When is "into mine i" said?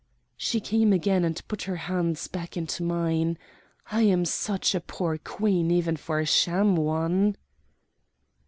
2.57-4.01